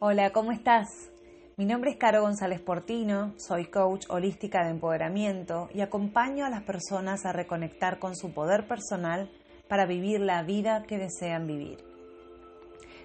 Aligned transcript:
Hola, 0.00 0.30
¿cómo 0.30 0.52
estás? 0.52 1.10
Mi 1.56 1.64
nombre 1.64 1.90
es 1.90 1.96
Caro 1.96 2.22
González 2.22 2.60
Portino, 2.60 3.34
soy 3.36 3.64
coach 3.64 4.06
holística 4.08 4.62
de 4.62 4.70
empoderamiento 4.70 5.68
y 5.74 5.80
acompaño 5.80 6.46
a 6.46 6.50
las 6.50 6.62
personas 6.62 7.26
a 7.26 7.32
reconectar 7.32 7.98
con 7.98 8.14
su 8.14 8.32
poder 8.32 8.68
personal 8.68 9.28
para 9.66 9.86
vivir 9.86 10.20
la 10.20 10.44
vida 10.44 10.84
que 10.84 10.98
desean 10.98 11.48
vivir. 11.48 11.84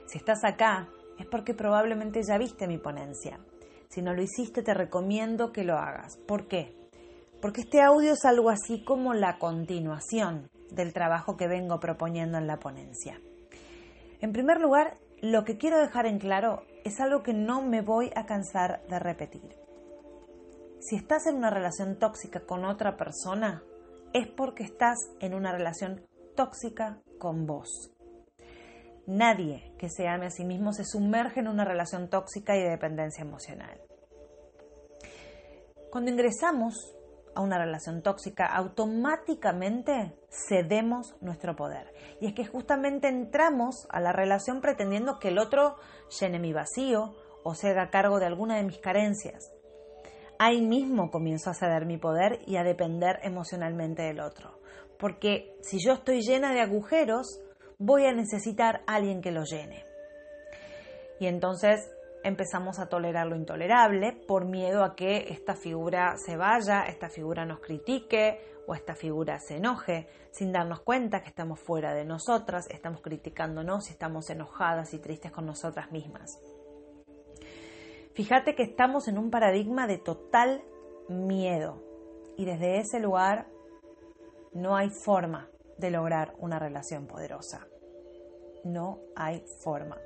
Si 0.06 0.20
estás 0.20 0.44
acá 0.44 0.88
es 1.18 1.26
porque 1.26 1.56
probablemente 1.56 2.22
ya 2.22 2.38
viste 2.38 2.68
mi 2.68 2.78
ponencia. 2.78 3.40
Si 3.90 4.04
no 4.04 4.14
lo 4.14 4.22
hiciste 4.22 4.62
te 4.62 4.76
recomiendo 4.76 5.52
que 5.52 5.64
lo 5.64 5.80
hagas. 5.80 6.18
¿Por 6.28 6.48
qué? 6.48 6.76
Porque 7.42 7.62
este 7.62 7.82
audio 7.82 8.14
es 8.14 8.24
algo 8.24 8.52
así 8.52 8.84
como 8.84 9.16
la 9.16 9.40
continuación 9.40 10.48
del 10.70 10.94
trabajo 10.94 11.38
que 11.38 11.48
vengo 11.48 11.80
proponiendo 11.80 12.38
en 12.38 12.46
la 12.46 12.60
ponencia. 12.60 13.20
En 14.22 14.32
primer 14.32 14.62
lugar, 14.62 15.00
lo 15.22 15.44
que 15.44 15.58
quiero 15.58 15.80
dejar 15.80 16.06
en 16.06 16.20
claro 16.20 16.62
es 16.84 17.00
algo 17.00 17.24
que 17.24 17.34
no 17.34 17.62
me 17.62 17.82
voy 17.82 18.12
a 18.16 18.26
cansar 18.26 18.86
de 18.88 19.00
repetir. 19.00 19.58
Si 20.80 20.96
estás 20.96 21.28
en 21.28 21.38
una 21.38 21.50
relación 21.50 21.98
tóxica 21.98 22.42
con 22.42 22.66
otra 22.66 22.98
persona, 22.98 23.64
es 24.14 24.28
porque 24.28 24.64
estás 24.64 24.98
en 25.20 25.34
una 25.34 25.52
relación 25.52 26.06
tóxica 26.36 27.02
con 27.20 27.46
vos. 27.46 27.92
Nadie 29.08 29.74
que 29.78 29.90
se 29.90 30.08
ame 30.08 30.28
a 30.28 30.32
sí 30.32 30.46
mismo 30.46 30.72
se 30.74 30.86
sumerge 30.86 31.40
en 31.40 31.48
una 31.48 31.66
relación 31.66 32.10
tóxica 32.10 32.56
y 32.56 32.62
de 32.62 32.70
dependencia 32.70 33.22
emocional. 33.22 33.82
Cuando 35.92 36.12
ingresamos 36.12 36.96
a 37.36 37.42
una 37.42 37.58
relación 37.58 38.02
tóxica, 38.02 38.46
automáticamente 38.46 40.14
cedemos 40.30 41.16
nuestro 41.22 41.56
poder. 41.56 41.94
Y 42.20 42.28
es 42.28 42.34
que 42.34 42.46
justamente 42.46 43.08
entramos 43.08 43.88
a 43.90 44.00
la 44.00 44.12
relación 44.12 44.62
pretendiendo 44.62 45.20
que 45.20 45.30
el 45.30 45.40
otro 45.40 45.76
llene 46.20 46.40
mi 46.40 46.54
vacío 46.54 47.16
o 47.44 47.56
se 47.56 47.70
haga 47.70 47.90
cargo 47.90 48.20
de 48.20 48.26
alguna 48.26 48.58
de 48.58 48.64
mis 48.64 48.78
carencias. 48.78 49.52
Ahí 50.40 50.62
mismo 50.62 51.12
comienzo 51.12 51.50
a 51.50 51.54
ceder 51.54 51.86
mi 51.86 51.98
poder 51.98 52.40
y 52.48 52.58
a 52.58 52.64
depender 52.64 53.20
emocionalmente 53.24 54.02
del 54.02 54.20
otro. 54.20 54.60
Porque 54.98 55.56
si 55.62 55.78
yo 55.84 55.94
estoy 55.94 56.22
llena 56.22 56.54
de 56.54 56.62
agujeros, 56.62 57.42
voy 57.78 58.06
a 58.06 58.14
necesitar 58.14 58.82
a 58.88 58.96
alguien 58.96 59.22
que 59.22 59.32
lo 59.32 59.44
llene. 59.44 59.86
Y 61.20 61.28
entonces 61.28 61.93
empezamos 62.24 62.80
a 62.80 62.88
tolerar 62.88 63.28
lo 63.28 63.36
intolerable 63.36 64.14
por 64.28 64.46
miedo 64.46 64.84
a 64.84 64.96
que 64.96 65.28
esta 65.30 65.56
figura 65.56 66.16
se 66.18 66.38
vaya, 66.38 66.84
esta 66.84 67.10
figura 67.10 67.46
nos 67.46 67.60
critique 67.60 68.40
o 68.66 68.74
esta 68.74 68.96
figura 68.96 69.40
se 69.40 69.58
enoje, 69.58 70.08
sin 70.32 70.52
darnos 70.52 70.82
cuenta 70.82 71.22
que 71.22 71.28
estamos 71.28 71.60
fuera 71.60 71.94
de 71.94 72.06
nosotras, 72.06 72.68
estamos 72.70 73.02
criticándonos 73.02 73.90
y 73.90 73.92
estamos 73.92 74.30
enojadas 74.30 74.94
y 74.94 75.00
tristes 75.00 75.32
con 75.32 75.46
nosotras 75.46 75.92
mismas. 75.92 76.40
Fíjate 78.14 78.56
que 78.56 78.64
estamos 78.64 79.08
en 79.08 79.18
un 79.18 79.30
paradigma 79.30 79.88
de 79.88 79.98
total 79.98 80.64
miedo 81.10 81.84
y 82.38 82.46
desde 82.46 82.80
ese 82.80 83.00
lugar 83.00 83.48
no 84.54 84.76
hay 84.76 84.90
forma 84.90 85.50
de 85.78 85.92
lograr 85.92 86.36
una 86.38 86.60
relación 86.60 87.08
poderosa. 87.08 87.68
No 88.64 89.00
hay 89.16 89.44
forma. 89.64 89.98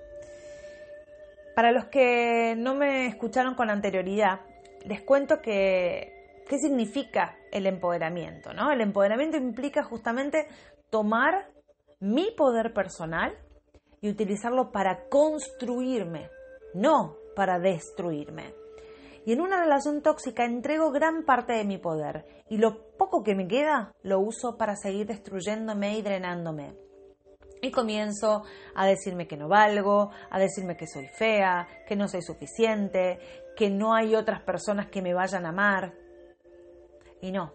Para 1.58 1.72
los 1.72 1.86
que 1.86 2.54
no 2.56 2.76
me 2.76 3.08
escucharon 3.08 3.56
con 3.56 3.72
anterioridad, 3.72 4.42
les 4.86 5.02
cuento 5.02 5.42
que 5.42 6.44
qué 6.48 6.60
significa 6.60 7.36
el 7.52 7.66
empoderamiento, 7.66 8.54
¿no? 8.54 8.72
El 8.72 8.80
empoderamiento 8.80 9.38
implica 9.38 9.82
justamente 9.82 10.48
tomar 10.92 11.50
mi 12.00 12.30
poder 12.38 12.76
personal 12.76 13.36
y 14.02 14.10
utilizarlo 14.12 14.72
para 14.72 15.10
construirme, 15.10 16.30
no 16.76 17.16
para 17.36 17.58
destruirme. 17.58 18.54
Y 19.26 19.34
en 19.34 19.42
una 19.42 19.60
relación 19.60 20.04
tóxica 20.04 20.46
entrego 20.46 20.92
gran 20.92 21.24
parte 21.24 21.54
de 21.54 21.66
mi 21.66 21.80
poder 21.80 22.24
y 22.52 22.60
lo 22.60 22.92
poco 23.00 23.24
que 23.24 23.34
me 23.34 23.48
queda 23.48 23.96
lo 24.04 24.20
uso 24.20 24.58
para 24.60 24.76
seguir 24.76 25.08
destruyéndome 25.08 25.98
y 25.98 26.04
drenándome 26.04 26.76
y 27.62 27.72
comienzo 27.72 28.44
a 28.76 28.86
decirme 28.86 29.28
que 29.28 29.38
no 29.38 29.48
valgo, 29.48 30.12
a 30.30 30.40
decirme 30.40 30.78
que 30.78 30.88
soy 30.88 31.08
fea, 31.08 31.68
que 31.88 31.96
no 31.96 32.08
soy 32.08 32.22
suficiente, 32.22 33.20
que 33.56 33.70
no 33.70 33.94
hay 33.94 34.16
otras 34.16 34.42
personas 34.42 34.88
que 34.88 35.02
me 35.02 35.14
vayan 35.14 35.46
a 35.46 35.50
amar. 35.50 35.94
Y 37.22 37.32
no. 37.32 37.54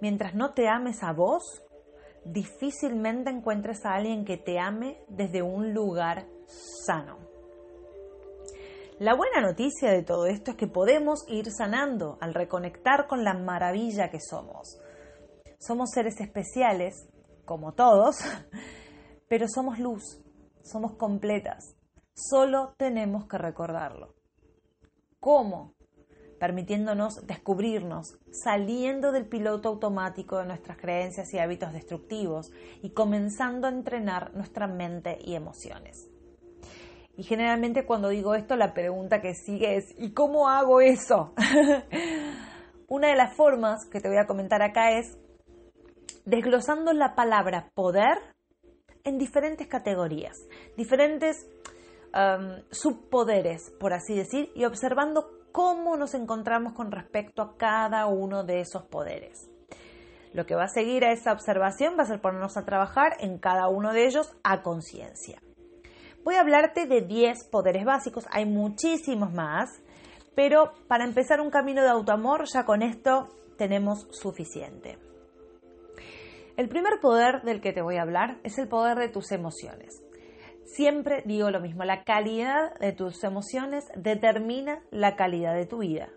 Mientras 0.00 0.34
no 0.34 0.52
te 0.52 0.68
ames 0.68 1.02
a 1.02 1.12
vos, 1.12 1.64
difícilmente 2.24 3.30
encuentres 3.30 3.84
a 3.84 3.94
alguien 3.94 4.24
que 4.24 4.36
te 4.36 4.58
ame 4.58 5.02
desde 5.08 5.42
un 5.42 5.72
lugar 5.72 6.26
sano. 6.86 7.18
La 8.98 9.14
buena 9.14 9.40
noticia 9.40 9.92
de 9.92 10.02
todo 10.02 10.26
esto 10.26 10.50
es 10.50 10.56
que 10.56 10.66
podemos 10.66 11.24
ir 11.28 11.52
sanando 11.52 12.18
al 12.20 12.34
reconectar 12.34 13.06
con 13.06 13.22
la 13.22 13.32
maravilla 13.32 14.10
que 14.10 14.18
somos. 14.20 14.80
Somos 15.60 15.90
seres 15.90 16.20
especiales 16.20 17.08
como 17.48 17.72
todos, 17.72 18.16
pero 19.28 19.46
somos 19.48 19.78
luz, 19.78 20.22
somos 20.62 20.96
completas. 20.96 21.74
Solo 22.14 22.74
tenemos 22.76 23.26
que 23.26 23.38
recordarlo. 23.38 24.14
¿Cómo? 25.18 25.74
Permitiéndonos 26.38 27.26
descubrirnos, 27.26 28.18
saliendo 28.30 29.10
del 29.10 29.26
piloto 29.26 29.70
automático 29.70 30.38
de 30.38 30.46
nuestras 30.46 30.76
creencias 30.76 31.32
y 31.32 31.38
hábitos 31.38 31.72
destructivos 31.72 32.52
y 32.82 32.90
comenzando 32.90 33.66
a 33.66 33.70
entrenar 33.70 34.34
nuestra 34.34 34.68
mente 34.68 35.18
y 35.24 35.34
emociones. 35.34 36.08
Y 37.16 37.24
generalmente 37.24 37.84
cuando 37.84 38.10
digo 38.10 38.34
esto, 38.36 38.54
la 38.54 38.74
pregunta 38.74 39.20
que 39.20 39.34
sigue 39.34 39.76
es, 39.76 39.92
¿y 39.96 40.12
cómo 40.12 40.48
hago 40.48 40.80
eso? 40.80 41.34
Una 42.88 43.08
de 43.08 43.16
las 43.16 43.34
formas 43.34 43.84
que 43.90 44.00
te 44.00 44.08
voy 44.08 44.18
a 44.18 44.26
comentar 44.26 44.62
acá 44.62 44.92
es 44.92 45.18
desglosando 46.28 46.92
la 46.92 47.14
palabra 47.14 47.70
poder 47.74 48.18
en 49.04 49.16
diferentes 49.16 49.66
categorías, 49.66 50.36
diferentes 50.76 51.48
um, 52.14 52.62
subpoderes, 52.70 53.72
por 53.80 53.94
así 53.94 54.14
decir, 54.14 54.50
y 54.54 54.66
observando 54.66 55.30
cómo 55.52 55.96
nos 55.96 56.12
encontramos 56.12 56.74
con 56.74 56.92
respecto 56.92 57.40
a 57.40 57.56
cada 57.56 58.06
uno 58.06 58.44
de 58.44 58.60
esos 58.60 58.84
poderes. 58.84 59.50
Lo 60.34 60.44
que 60.44 60.54
va 60.54 60.64
a 60.64 60.68
seguir 60.68 61.06
a 61.06 61.12
esa 61.12 61.32
observación 61.32 61.94
va 61.98 62.02
a 62.02 62.06
ser 62.06 62.20
ponernos 62.20 62.58
a 62.58 62.66
trabajar 62.66 63.16
en 63.20 63.38
cada 63.38 63.68
uno 63.68 63.94
de 63.94 64.04
ellos 64.04 64.36
a 64.44 64.62
conciencia. 64.62 65.40
Voy 66.24 66.34
a 66.34 66.40
hablarte 66.40 66.84
de 66.86 67.00
10 67.00 67.48
poderes 67.50 67.86
básicos, 67.86 68.26
hay 68.30 68.44
muchísimos 68.44 69.32
más, 69.32 69.70
pero 70.34 70.72
para 70.88 71.04
empezar 71.04 71.40
un 71.40 71.50
camino 71.50 71.82
de 71.82 71.88
autoamor 71.88 72.44
ya 72.52 72.66
con 72.66 72.82
esto 72.82 73.28
tenemos 73.56 74.06
suficiente. 74.10 75.07
El 76.58 76.68
primer 76.68 76.98
poder 76.98 77.42
del 77.42 77.60
que 77.60 77.72
te 77.72 77.82
voy 77.82 77.98
a 77.98 78.02
hablar 78.02 78.40
es 78.42 78.58
el 78.58 78.66
poder 78.66 78.98
de 78.98 79.08
tus 79.08 79.30
emociones. 79.30 80.02
Siempre 80.64 81.22
digo 81.24 81.52
lo 81.52 81.60
mismo, 81.60 81.84
la 81.84 82.02
calidad 82.02 82.76
de 82.80 82.90
tus 82.90 83.22
emociones 83.22 83.84
determina 83.94 84.82
la 84.90 85.14
calidad 85.14 85.54
de 85.54 85.66
tu 85.66 85.78
vida. 85.78 86.08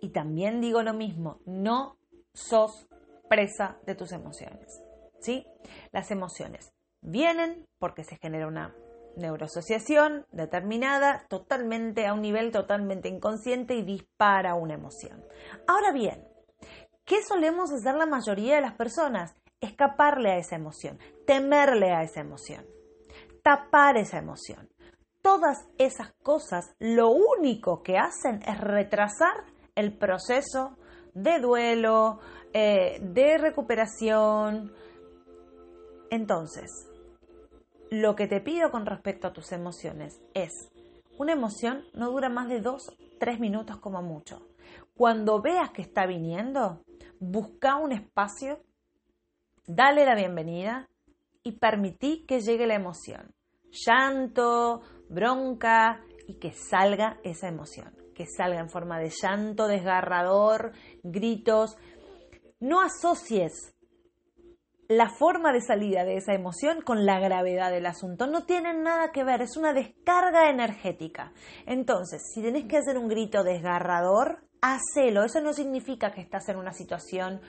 Y 0.00 0.08
también 0.08 0.62
digo 0.62 0.82
lo 0.82 0.94
mismo, 0.94 1.38
no 1.44 1.98
sos 2.32 2.88
presa 3.28 3.76
de 3.84 3.94
tus 3.94 4.12
emociones. 4.12 4.82
¿Sí? 5.20 5.46
Las 5.92 6.10
emociones 6.10 6.72
vienen 7.02 7.66
porque 7.78 8.04
se 8.04 8.16
genera 8.16 8.46
una 8.46 8.74
neuroasociación 9.18 10.24
determinada 10.32 11.26
totalmente 11.28 12.06
a 12.06 12.14
un 12.14 12.22
nivel 12.22 12.52
totalmente 12.52 13.10
inconsciente 13.10 13.74
y 13.74 13.82
dispara 13.82 14.54
una 14.54 14.72
emoción. 14.72 15.22
Ahora 15.66 15.92
bien, 15.92 16.26
¿qué 17.04 17.22
solemos 17.22 17.70
hacer 17.70 17.96
la 17.96 18.06
mayoría 18.06 18.54
de 18.54 18.62
las 18.62 18.76
personas? 18.76 19.34
Escaparle 19.64 20.30
a 20.30 20.38
esa 20.38 20.56
emoción, 20.56 20.98
temerle 21.26 21.92
a 21.92 22.02
esa 22.02 22.20
emoción, 22.20 22.64
tapar 23.42 23.96
esa 23.96 24.18
emoción. 24.18 24.68
Todas 25.22 25.66
esas 25.78 26.12
cosas 26.22 26.74
lo 26.78 27.10
único 27.10 27.82
que 27.82 27.96
hacen 27.96 28.42
es 28.46 28.60
retrasar 28.60 29.44
el 29.74 29.96
proceso 29.96 30.76
de 31.14 31.38
duelo, 31.38 32.20
eh, 32.52 32.98
de 33.00 33.38
recuperación. 33.38 34.72
Entonces, 36.10 36.70
lo 37.90 38.14
que 38.16 38.26
te 38.26 38.40
pido 38.40 38.70
con 38.70 38.86
respecto 38.86 39.28
a 39.28 39.32
tus 39.32 39.52
emociones 39.52 40.20
es, 40.34 40.52
una 41.18 41.32
emoción 41.32 41.84
no 41.94 42.10
dura 42.10 42.28
más 42.28 42.48
de 42.48 42.60
dos, 42.60 42.94
tres 43.20 43.38
minutos 43.38 43.78
como 43.78 44.02
mucho. 44.02 44.48
Cuando 44.96 45.40
veas 45.40 45.70
que 45.70 45.82
está 45.82 46.06
viniendo, 46.06 46.84
busca 47.20 47.76
un 47.76 47.92
espacio 47.92 48.60
dale 49.66 50.04
la 50.04 50.14
bienvenida 50.14 50.88
y 51.42 51.52
permití 51.52 52.24
que 52.26 52.40
llegue 52.40 52.66
la 52.66 52.74
emoción. 52.74 53.34
Llanto, 53.70 54.82
bronca 55.08 56.00
y 56.26 56.34
que 56.38 56.52
salga 56.52 57.18
esa 57.24 57.48
emoción, 57.48 57.94
que 58.14 58.26
salga 58.26 58.60
en 58.60 58.70
forma 58.70 58.98
de 58.98 59.10
llanto 59.10 59.66
desgarrador, 59.66 60.72
gritos. 61.02 61.76
No 62.60 62.80
asocies 62.80 63.74
la 64.88 65.08
forma 65.08 65.52
de 65.52 65.60
salida 65.60 66.04
de 66.04 66.16
esa 66.16 66.34
emoción 66.34 66.82
con 66.82 67.06
la 67.06 67.18
gravedad 67.18 67.70
del 67.70 67.86
asunto. 67.86 68.26
No 68.26 68.44
tienen 68.44 68.82
nada 68.82 69.12
que 69.12 69.24
ver, 69.24 69.42
es 69.42 69.56
una 69.56 69.72
descarga 69.72 70.50
energética. 70.50 71.32
Entonces, 71.66 72.22
si 72.32 72.42
tenés 72.42 72.66
que 72.66 72.76
hacer 72.76 72.98
un 72.98 73.08
grito 73.08 73.42
desgarrador, 73.42 74.44
hacelo. 74.64 75.24
Eso 75.24 75.40
no 75.40 75.52
significa 75.52 76.12
que 76.12 76.22
estás 76.22 76.48
en 76.48 76.56
una 76.56 76.72
situación 76.72 77.40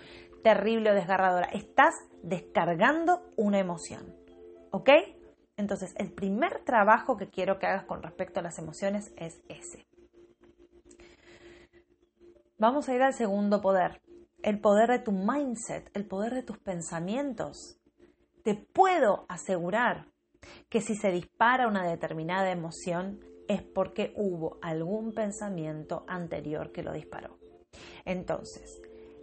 terrible 0.45 0.92
o 0.92 0.94
desgarradora. 0.94 1.47
Estás 1.47 1.95
descargando 2.21 3.33
una 3.36 3.57
emoción. 3.57 4.15
¿Ok? 4.69 4.92
Entonces, 5.57 5.95
el 5.97 6.13
primer 6.13 6.63
trabajo 6.63 7.18
que 7.18 7.31
quiero 7.31 7.57
que 7.57 7.65
hagas 7.65 7.86
con 7.86 8.03
respecto 8.03 8.39
a 8.39 8.44
las 8.44 8.59
emociones 8.59 9.12
es 9.18 9.42
ese. 9.50 9.88
Vamos 12.59 12.88
a 12.88 12.94
ir 12.94 13.01
al 13.01 13.15
segundo 13.15 13.59
poder, 13.59 14.03
el 14.44 14.59
poder 14.59 14.92
de 14.92 15.00
tu 15.00 15.12
mindset, 15.12 15.89
el 15.95 16.06
poder 16.06 16.36
de 16.36 16.44
tus 16.44 16.59
pensamientos. 16.59 17.80
Te 18.44 18.53
puedo 18.53 19.25
asegurar 19.27 20.12
que 20.69 20.80
si 20.80 20.95
se 20.95 21.09
dispara 21.09 21.68
una 21.68 21.89
determinada 21.89 22.51
emoción 22.51 23.19
es 23.48 23.63
porque 23.63 24.13
hubo 24.15 24.59
algún 24.62 25.12
pensamiento 25.12 26.06
anterior 26.07 26.71
que 26.71 26.83
lo 26.83 26.94
disparó. 26.94 27.39
Entonces, 28.06 28.80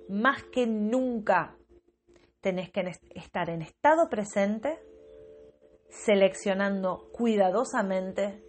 más 0.08 0.42
que 0.44 0.66
nunca 0.66 1.56
tenés 2.40 2.70
que 2.70 2.90
estar 3.14 3.50
en 3.50 3.62
estado 3.62 4.08
presente, 4.08 4.80
seleccionando 5.88 7.10
cuidadosamente 7.12 8.42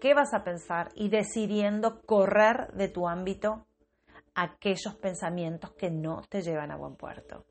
qué 0.00 0.14
vas 0.14 0.34
a 0.34 0.44
pensar 0.44 0.90
y 0.94 1.08
decidiendo 1.08 2.00
correr 2.02 2.72
de 2.72 2.88
tu 2.88 3.06
ámbito 3.06 3.66
aquellos 4.34 4.94
pensamientos 5.00 5.72
que 5.72 5.90
no 5.90 6.22
te 6.28 6.42
llevan 6.42 6.70
a 6.70 6.76
buen 6.76 6.96
puerto. 6.96 7.44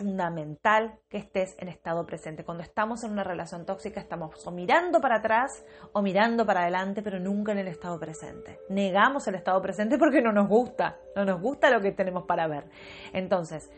Fundamental 0.00 0.98
que 1.10 1.18
estés 1.18 1.54
en 1.58 1.68
estado 1.68 2.06
presente. 2.06 2.42
Cuando 2.42 2.62
estamos 2.62 3.04
en 3.04 3.10
una 3.10 3.22
relación 3.22 3.66
tóxica 3.66 4.00
estamos 4.00 4.46
o 4.46 4.50
mirando 4.50 4.98
para 4.98 5.16
atrás 5.16 5.62
o 5.92 6.00
mirando 6.00 6.46
para 6.46 6.62
adelante, 6.62 7.02
pero 7.02 7.20
nunca 7.20 7.52
en 7.52 7.58
el 7.58 7.68
estado 7.68 8.00
presente. 8.00 8.58
Negamos 8.70 9.28
el 9.28 9.34
estado 9.34 9.60
presente 9.60 9.98
porque 9.98 10.22
no 10.22 10.32
nos 10.32 10.48
gusta, 10.48 10.96
no 11.14 11.26
nos 11.26 11.38
gusta 11.38 11.68
lo 11.68 11.82
que 11.82 11.92
tenemos 11.92 12.24
para 12.24 12.48
ver. 12.48 12.64
Entonces, 13.12 13.70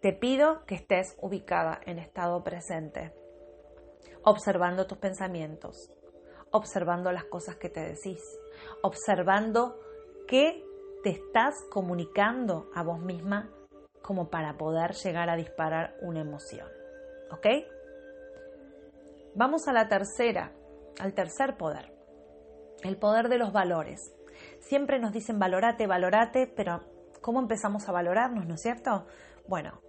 te 0.00 0.14
pido 0.14 0.64
que 0.64 0.76
estés 0.76 1.18
ubicada 1.20 1.82
en 1.84 1.98
estado 1.98 2.42
presente, 2.42 3.12
observando 4.22 4.86
tus 4.86 4.96
pensamientos, 4.96 5.92
observando 6.50 7.12
las 7.12 7.24
cosas 7.24 7.56
que 7.56 7.68
te 7.68 7.80
decís, 7.80 8.22
observando 8.82 9.78
qué 10.26 10.64
te 11.02 11.10
estás 11.10 11.62
comunicando 11.70 12.70
a 12.74 12.82
vos 12.82 13.00
misma 13.00 13.50
como 14.04 14.28
para 14.28 14.58
poder 14.58 14.92
llegar 14.92 15.30
a 15.30 15.36
disparar 15.36 15.96
una 16.02 16.20
emoción. 16.20 16.68
¿Ok? 17.32 17.46
Vamos 19.34 19.66
a 19.66 19.72
la 19.72 19.88
tercera, 19.88 20.52
al 21.00 21.14
tercer 21.14 21.56
poder, 21.56 21.90
el 22.82 22.98
poder 22.98 23.30
de 23.30 23.38
los 23.38 23.52
valores. 23.52 24.14
Siempre 24.60 25.00
nos 25.00 25.12
dicen 25.12 25.38
valorate, 25.38 25.86
valorate, 25.86 26.52
pero 26.54 26.82
¿cómo 27.22 27.40
empezamos 27.40 27.88
a 27.88 27.92
valorarnos, 27.92 28.46
no 28.46 28.54
es 28.54 28.60
cierto? 28.60 29.06
Bueno, 29.48 29.80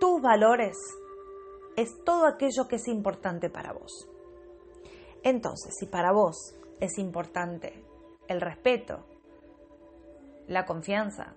tus 0.00 0.20
valores 0.20 0.76
es 1.76 2.02
todo 2.04 2.26
aquello 2.26 2.66
que 2.68 2.76
es 2.76 2.88
importante 2.88 3.48
para 3.48 3.72
vos. 3.72 4.08
Entonces, 5.22 5.76
si 5.78 5.86
para 5.86 6.10
vos 6.10 6.56
es 6.80 6.98
importante 6.98 7.84
el 8.26 8.40
respeto, 8.40 9.06
la 10.48 10.66
confianza, 10.66 11.36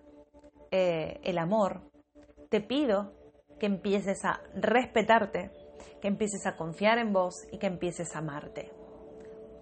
eh, 0.72 1.20
el 1.24 1.38
amor, 1.38 1.82
te 2.50 2.62
pido 2.62 3.14
que 3.60 3.66
empieces 3.66 4.26
a 4.26 4.42
respetarte, 4.56 5.52
que 6.02 6.08
empieces 6.08 6.48
a 6.48 6.56
confiar 6.56 6.98
en 6.98 7.14
vos 7.14 7.36
y 7.52 7.60
que 7.60 7.68
empieces 7.68 8.16
a 8.16 8.20
amarte. 8.20 8.72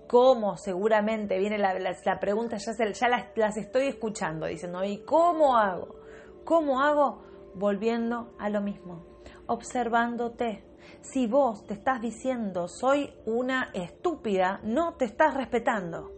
¿Cómo? 0.08 0.58
Seguramente 0.58 1.38
viene 1.38 1.58
la, 1.58 1.74
pregunta, 2.20 2.58
ya, 2.58 3.08
las, 3.10 3.26
las, 3.36 3.58
estoy 3.58 3.88
escuchando, 3.88 4.48
diciendo, 4.48 4.84
¿y 4.84 5.04
cómo 5.04 5.58
hago? 5.58 5.98
¿Cómo 6.46 6.82
hago? 6.82 7.22
Volviendo 7.54 8.34
a 8.40 8.50
lo 8.50 8.62
mismo, 8.62 9.06
observándote. 9.48 10.64
Si 11.02 11.28
vos 11.28 11.66
te 11.66 11.76
estás 11.76 12.02
diciendo, 12.02 12.68
soy 12.68 13.14
una 13.26 13.70
estúpida, 13.74 14.60
no 14.64 14.96
te 14.96 15.06
estás 15.06 15.36
respetando. 15.36 16.12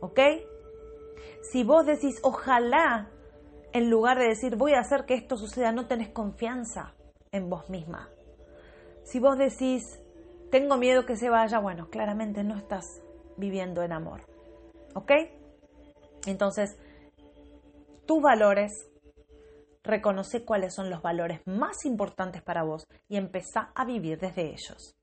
¿Ok? 0.00 0.20
Si 1.50 1.64
vos 1.64 1.86
decís, 1.86 2.20
ojalá, 2.22 3.10
en 3.74 3.90
lugar 3.90 4.18
de 4.18 4.28
decir, 4.28 4.54
voy 4.54 4.72
a 4.74 4.80
hacer 4.80 5.04
que 5.04 5.14
esto 5.14 5.36
suceda, 5.36 5.72
no 5.72 5.86
tenés 5.88 6.08
confianza 6.10 6.94
en 7.32 7.50
vos 7.50 7.68
misma. 7.68 8.08
Si 9.02 9.18
vos 9.18 9.36
decís, 9.36 10.00
tengo 10.52 10.76
miedo 10.76 11.04
que 11.04 11.16
se 11.16 11.28
vaya, 11.28 11.58
bueno, 11.58 11.90
claramente 11.90 12.44
no 12.44 12.56
estás 12.56 13.02
viviendo 13.36 13.82
en 13.82 13.92
amor. 13.92 14.20
¿Ok? 14.94 15.10
Entonces, 16.26 16.78
tus 18.06 18.22
valores, 18.22 18.88
reconoce 19.82 20.44
cuáles 20.44 20.72
son 20.72 20.88
los 20.88 21.02
valores 21.02 21.40
más 21.44 21.84
importantes 21.84 22.42
para 22.42 22.62
vos 22.62 22.86
y 23.08 23.16
empezá 23.16 23.72
a 23.74 23.84
vivir 23.84 24.20
desde 24.20 24.52
ellos. 24.52 24.94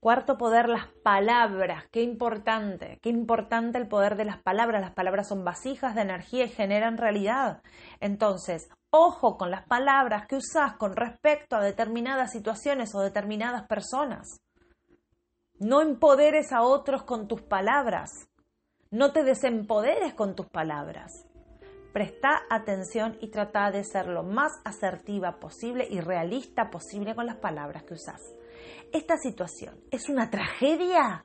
Cuarto 0.00 0.38
poder, 0.38 0.68
las 0.68 0.86
palabras. 1.02 1.84
Qué 1.90 2.02
importante, 2.02 3.00
qué 3.02 3.08
importante 3.08 3.78
el 3.78 3.88
poder 3.88 4.16
de 4.16 4.24
las 4.24 4.40
palabras. 4.40 4.80
Las 4.80 4.94
palabras 4.94 5.26
son 5.26 5.44
vasijas 5.44 5.96
de 5.96 6.02
energía 6.02 6.44
y 6.44 6.50
generan 6.50 6.98
realidad. 6.98 7.62
Entonces, 7.98 8.68
ojo 8.90 9.36
con 9.36 9.50
las 9.50 9.66
palabras 9.66 10.28
que 10.28 10.36
usás 10.36 10.76
con 10.76 10.94
respecto 10.94 11.56
a 11.56 11.62
determinadas 11.62 12.30
situaciones 12.30 12.94
o 12.94 13.00
determinadas 13.00 13.66
personas. 13.66 14.40
No 15.58 15.82
empoderes 15.82 16.52
a 16.52 16.62
otros 16.62 17.02
con 17.02 17.26
tus 17.26 17.42
palabras. 17.42 18.28
No 18.92 19.12
te 19.12 19.24
desempoderes 19.24 20.14
con 20.14 20.36
tus 20.36 20.46
palabras. 20.46 21.26
Presta 21.92 22.42
atención 22.48 23.16
y 23.20 23.32
trata 23.32 23.72
de 23.72 23.82
ser 23.82 24.06
lo 24.06 24.22
más 24.22 24.52
asertiva 24.64 25.40
posible 25.40 25.88
y 25.90 26.00
realista 26.00 26.70
posible 26.70 27.16
con 27.16 27.26
las 27.26 27.38
palabras 27.38 27.82
que 27.82 27.94
usás. 27.94 28.20
¿Esta 28.92 29.16
situación 29.16 29.80
es 29.90 30.08
una 30.08 30.30
tragedia 30.30 31.24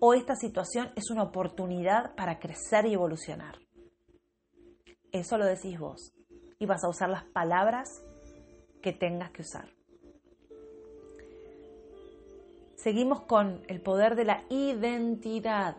o 0.00 0.14
esta 0.14 0.34
situación 0.34 0.90
es 0.96 1.10
una 1.10 1.22
oportunidad 1.24 2.14
para 2.14 2.38
crecer 2.38 2.86
y 2.86 2.94
evolucionar? 2.94 3.58
Eso 5.12 5.38
lo 5.38 5.46
decís 5.46 5.78
vos 5.78 6.12
y 6.58 6.66
vas 6.66 6.84
a 6.84 6.88
usar 6.88 7.08
las 7.08 7.24
palabras 7.24 7.88
que 8.82 8.92
tengas 8.92 9.30
que 9.30 9.42
usar. 9.42 9.68
Seguimos 12.76 13.22
con 13.22 13.62
el 13.68 13.80
poder 13.80 14.14
de 14.14 14.24
la 14.24 14.44
identidad. 14.50 15.76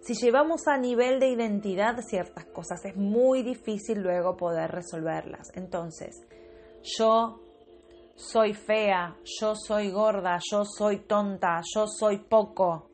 Si 0.00 0.14
llevamos 0.14 0.68
a 0.68 0.78
nivel 0.78 1.20
de 1.20 1.28
identidad 1.28 2.00
ciertas 2.02 2.46
cosas, 2.46 2.84
es 2.84 2.96
muy 2.96 3.42
difícil 3.42 4.00
luego 4.00 4.36
poder 4.36 4.70
resolverlas. 4.70 5.50
Entonces, 5.54 6.16
yo 6.82 7.40
soy 8.20 8.52
fea, 8.52 9.16
yo 9.24 9.54
soy 9.56 9.90
gorda, 9.90 10.38
yo 10.50 10.64
soy 10.64 10.98
tonta, 10.98 11.62
yo 11.74 11.86
soy 11.86 12.18
poco. 12.18 12.90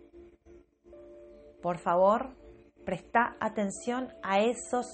Por 1.60 1.78
favor, 1.78 2.36
presta 2.84 3.36
atención 3.40 4.08
a 4.22 4.40
esos 4.40 4.86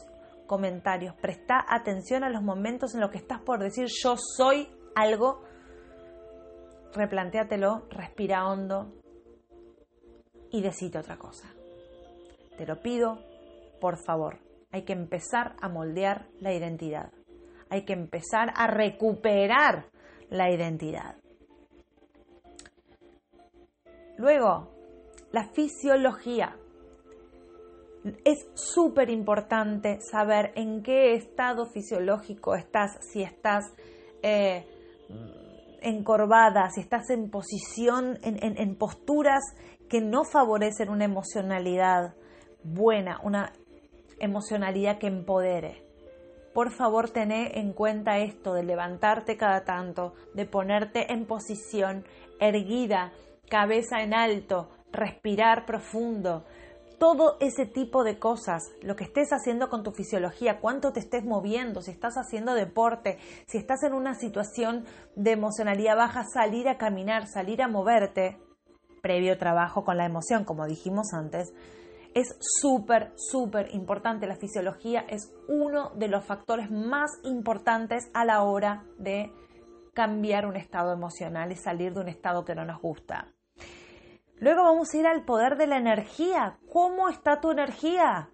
comentarios, 0.47 1.15
presta 1.21 1.65
atención 1.69 2.25
a 2.25 2.31
los 2.31 2.43
momentos 2.43 2.95
en 2.95 3.01
los 3.01 3.11
que 3.11 3.19
estás 3.19 3.43
por 3.43 3.61
decir 3.61 3.87
yo 4.03 4.17
soy 4.17 4.69
algo. 4.95 5.43
Replantéatelo, 6.95 7.87
respira 7.91 8.47
hondo 8.47 8.93
y 10.51 10.63
decite 10.63 10.99
otra 10.99 11.19
cosa. 11.19 11.49
Te 12.57 12.67
lo 12.67 12.81
pido, 12.81 13.19
por 13.81 13.99
favor. 13.99 14.39
Hay 14.71 14.85
que 14.85 14.95
empezar 14.95 15.57
a 15.61 15.69
moldear 15.69 16.29
la 16.41 16.55
identidad. 16.55 17.13
Hay 17.69 17.85
que 17.85 17.93
empezar 17.93 18.53
a 18.55 18.67
recuperar 18.67 19.92
la 20.33 20.51
identidad. 20.51 21.17
Luego, 24.17 24.71
la 25.31 25.49
fisiología. 25.49 26.57
Es 28.25 28.49
súper 28.55 29.11
importante 29.11 30.01
saber 30.01 30.53
en 30.57 30.83
qué 30.83 31.15
estado 31.15 31.67
fisiológico 31.67 32.57
estás, 32.57 32.99
si 33.13 33.23
estás 33.23 33.65
eh, 34.23 34.67
encorvada, 35.81 36.69
si 36.71 36.81
estás 36.81 37.11
en 37.11 37.31
posición, 37.31 38.19
en 38.23 38.77
posturas 38.77 39.43
que 39.89 40.01
no 40.01 40.25
favorecen 40.25 40.89
una 40.89 41.05
emocionalidad 41.05 42.15
buena, 42.65 43.21
una 43.23 43.53
emocionalidad 44.19 44.99
que 44.99 45.07
empodere 45.07 45.92
por 46.55 46.71
favor 46.71 47.11
tené 47.11 47.59
en 47.59 47.73
cuenta 47.73 48.19
esto 48.19 48.55
de 48.55 48.63
levantarte 48.63 49.37
cada 49.37 49.65
tanto, 49.65 50.15
de 50.35 50.47
ponerte 50.47 51.13
en 51.13 51.27
posición 51.27 52.05
erguida, 52.41 53.13
cabeza 53.49 54.03
en 54.03 54.15
alto, 54.15 54.71
respirar 54.93 55.67
profundo. 55.67 56.45
todo 56.99 57.37
ese 57.41 57.67
tipo 57.67 58.05
de 58.05 58.21
cosas, 58.21 58.63
lo 58.81 58.95
que 58.95 59.03
estés 59.03 59.33
haciendo 59.33 59.69
con 59.69 59.83
tu 59.83 59.91
fisiología, 59.91 60.61
cuánto 60.61 60.93
te 60.93 61.01
estés 61.01 61.25
moviendo, 61.25 61.83
si 61.83 61.91
estás 61.91 62.15
haciendo 62.17 62.55
deporte, 62.55 63.19
si 63.49 63.59
estás 63.59 63.83
en 63.83 63.93
una 63.93 64.15
situación 64.15 64.85
de 65.17 65.33
emocionalidad 65.33 65.97
baja, 65.97 66.23
salir 66.23 66.69
a 66.69 66.79
caminar, 66.79 67.27
salir 67.27 67.61
a 67.61 67.67
moverte, 67.67 68.39
previo 69.03 69.37
trabajo 69.37 69.83
con 69.83 69.97
la 69.97 70.07
emoción, 70.07 70.45
como 70.45 70.65
dijimos 70.67 71.13
antes, 71.13 71.53
es 72.15 72.37
súper, 72.41 73.13
súper 73.17 73.75
importante. 73.75 74.27
La 74.27 74.37
fisiología 74.37 75.01
es 75.09 75.33
uno 75.49 75.91
de 75.97 76.09
los 76.09 76.25
factores 76.25 76.71
más 76.71 77.11
importantes 77.25 78.11
a 78.15 78.25
la 78.25 78.43
hora 78.43 78.85
de 78.99 79.33
cambiar 79.95 80.47
un 80.47 80.57
estado 80.57 80.93
emocional 80.93 81.53
y 81.53 81.57
salir 81.57 81.93
de 81.95 82.01
un 82.01 82.09
estado 82.09 82.45
que 82.45 82.55
no 82.55 82.65
nos 82.65 82.81
gusta. 82.81 83.29
Luego 84.39 84.65
vamos 84.65 84.93
a 84.93 84.97
ir 84.97 85.07
al 85.07 85.25
poder 85.25 85.57
de 85.57 85.67
la 85.67 85.77
energía. 85.77 86.59
¿Cómo 86.73 87.09
está 87.09 87.41
tu 87.41 87.51
energía? 87.51 88.31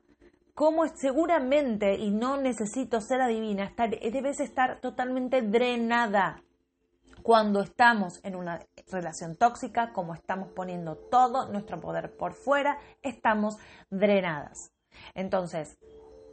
¿Cómo 0.55 0.87
seguramente, 0.89 1.95
y 1.97 2.11
no 2.11 2.37
necesito 2.37 3.01
ser 3.01 3.21
adivina, 3.21 3.65
estar, 3.65 3.91
debes 3.91 4.41
estar 4.41 4.81
totalmente 4.81 5.43
drenada 5.43 6.43
cuando 7.29 7.61
estamos 7.61 8.25
en 8.25 8.35
una 8.35 8.59
relación 8.91 9.37
tóxica, 9.37 9.93
como 9.93 10.15
estamos 10.15 10.49
poniendo 10.53 10.97
todo 10.97 11.53
nuestro 11.53 11.79
poder 11.79 12.17
por 12.17 12.33
fuera, 12.33 12.79
estamos 13.03 13.59
drenadas. 13.91 14.73
Entonces, 15.15 15.77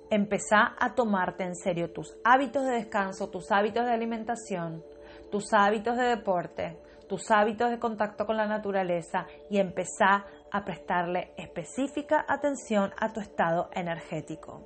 empezá 0.09 0.73
a 0.79 0.95
tomarte 0.95 1.43
en 1.43 1.57
serio 1.57 1.91
tus 1.91 2.15
hábitos 2.23 2.63
de 2.63 2.75
descanso, 2.75 3.29
tus 3.29 3.51
hábitos 3.51 3.83
de 3.83 3.91
alimentación, 3.91 4.85
tus 5.33 5.51
hábitos 5.51 5.97
de 5.97 6.03
deporte, 6.03 6.81
tus 7.09 7.29
hábitos 7.29 7.71
de 7.71 7.79
contacto 7.79 8.25
con 8.25 8.37
la 8.37 8.47
naturaleza 8.47 9.27
y 9.49 9.57
empezá 9.57 10.25
a 10.49 10.63
prestarle 10.63 11.33
específica 11.35 12.23
atención 12.25 12.93
a 12.97 13.11
tu 13.11 13.19
estado 13.19 13.69
energético. 13.73 14.65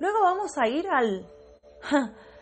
Luego 0.00 0.22
vamos 0.22 0.56
a 0.56 0.68
ir 0.68 0.88
al, 0.88 1.26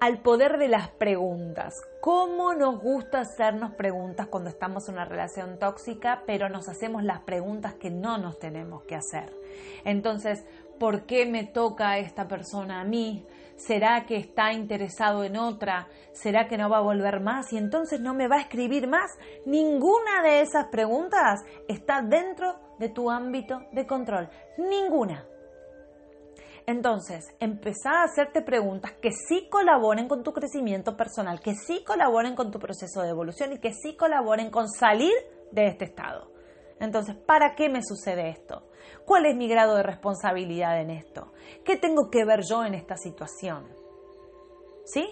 al 0.00 0.22
poder 0.22 0.58
de 0.58 0.68
las 0.68 0.88
preguntas. 0.90 1.74
¿Cómo 2.00 2.54
nos 2.54 2.80
gusta 2.80 3.20
hacernos 3.20 3.74
preguntas 3.74 4.28
cuando 4.28 4.50
estamos 4.50 4.88
en 4.88 4.94
una 4.94 5.04
relación 5.04 5.58
tóxica, 5.58 6.22
pero 6.26 6.48
nos 6.48 6.68
hacemos 6.68 7.02
las 7.02 7.20
preguntas 7.20 7.74
que 7.74 7.90
no 7.90 8.18
nos 8.18 8.38
tenemos 8.38 8.84
que 8.84 8.94
hacer? 8.94 9.32
Entonces, 9.84 10.44
¿por 10.78 11.06
qué 11.06 11.26
me 11.26 11.44
toca 11.44 11.98
esta 11.98 12.28
persona 12.28 12.80
a 12.80 12.84
mí? 12.84 13.26
¿Será 13.56 14.06
que 14.06 14.16
está 14.16 14.52
interesado 14.52 15.24
en 15.24 15.36
otra? 15.36 15.88
¿Será 16.12 16.46
que 16.46 16.56
no 16.56 16.70
va 16.70 16.78
a 16.78 16.82
volver 16.82 17.20
más 17.20 17.52
y 17.52 17.58
entonces 17.58 18.00
no 18.00 18.14
me 18.14 18.28
va 18.28 18.36
a 18.36 18.42
escribir 18.42 18.86
más? 18.86 19.10
Ninguna 19.46 20.22
de 20.22 20.42
esas 20.42 20.66
preguntas 20.68 21.40
está 21.66 22.02
dentro 22.02 22.54
de 22.78 22.88
tu 22.88 23.10
ámbito 23.10 23.60
de 23.72 23.84
control. 23.84 24.28
Ninguna. 24.58 25.26
Entonces, 26.68 27.34
empezá 27.40 28.02
a 28.02 28.04
hacerte 28.04 28.42
preguntas 28.42 28.92
que 29.00 29.10
sí 29.10 29.48
colaboren 29.48 30.06
con 30.06 30.22
tu 30.22 30.34
crecimiento 30.34 30.98
personal, 30.98 31.40
que 31.40 31.54
sí 31.54 31.82
colaboren 31.82 32.36
con 32.36 32.50
tu 32.50 32.58
proceso 32.58 33.00
de 33.00 33.08
evolución 33.08 33.54
y 33.54 33.58
que 33.58 33.72
sí 33.72 33.96
colaboren 33.96 34.50
con 34.50 34.68
salir 34.68 35.14
de 35.50 35.68
este 35.68 35.86
estado. 35.86 36.30
Entonces, 36.78 37.16
¿para 37.16 37.54
qué 37.54 37.70
me 37.70 37.82
sucede 37.82 38.28
esto? 38.28 38.68
¿Cuál 39.06 39.24
es 39.24 39.34
mi 39.34 39.48
grado 39.48 39.76
de 39.76 39.82
responsabilidad 39.82 40.78
en 40.82 40.90
esto? 40.90 41.32
¿Qué 41.64 41.78
tengo 41.78 42.10
que 42.10 42.26
ver 42.26 42.40
yo 42.46 42.62
en 42.62 42.74
esta 42.74 42.98
situación? 42.98 43.66
¿Sí? 44.84 45.08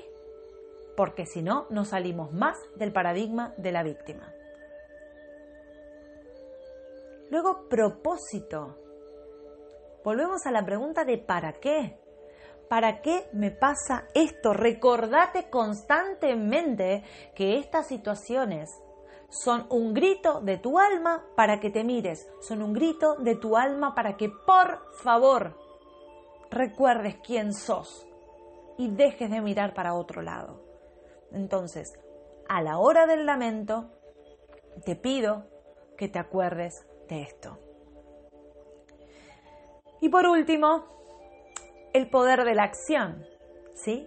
Porque 0.94 1.24
si 1.24 1.40
no, 1.40 1.68
no 1.70 1.86
salimos 1.86 2.34
más 2.34 2.58
del 2.74 2.92
paradigma 2.92 3.54
de 3.56 3.72
la 3.72 3.82
víctima. 3.82 4.30
Luego, 7.30 7.66
propósito. 7.70 8.76
Volvemos 10.06 10.46
a 10.46 10.52
la 10.52 10.64
pregunta 10.64 11.04
de 11.04 11.18
¿para 11.18 11.54
qué? 11.54 11.98
¿Para 12.68 13.02
qué 13.02 13.28
me 13.32 13.50
pasa 13.50 14.06
esto? 14.14 14.52
Recordate 14.52 15.50
constantemente 15.50 17.02
que 17.34 17.58
estas 17.58 17.88
situaciones 17.88 18.70
son 19.30 19.66
un 19.68 19.94
grito 19.94 20.40
de 20.42 20.58
tu 20.58 20.78
alma 20.78 21.24
para 21.34 21.58
que 21.58 21.70
te 21.70 21.82
mires, 21.82 22.24
son 22.40 22.62
un 22.62 22.72
grito 22.72 23.16
de 23.16 23.34
tu 23.34 23.56
alma 23.56 23.96
para 23.96 24.16
que 24.16 24.28
por 24.28 24.94
favor 25.02 25.58
recuerdes 26.52 27.16
quién 27.16 27.52
sos 27.52 28.06
y 28.78 28.88
dejes 28.88 29.28
de 29.28 29.40
mirar 29.40 29.74
para 29.74 29.94
otro 29.94 30.22
lado. 30.22 30.62
Entonces, 31.32 31.92
a 32.48 32.62
la 32.62 32.78
hora 32.78 33.06
del 33.06 33.26
lamento, 33.26 33.90
te 34.84 34.94
pido 34.94 35.48
que 35.96 36.08
te 36.08 36.20
acuerdes 36.20 36.86
de 37.08 37.22
esto. 37.22 37.65
Y 40.06 40.08
por 40.08 40.24
último, 40.28 40.84
el 41.92 42.08
poder 42.08 42.44
de 42.44 42.54
la 42.54 42.62
acción, 42.62 43.26
¿sí? 43.74 44.06